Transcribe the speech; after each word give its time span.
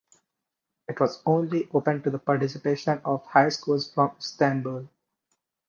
It 0.87 0.99
was 0.99 1.21
only 1.27 1.69
open 1.75 2.01
to 2.01 2.09
the 2.09 2.17
participation 2.17 2.99
of 3.05 3.23
high 3.27 3.49
schools 3.49 3.93
from 3.93 4.15
Istanbul. 4.17 4.89